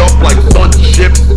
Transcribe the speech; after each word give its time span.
up 0.00 0.22
like 0.22 0.40
sun 0.52 0.70
ships 0.80 1.27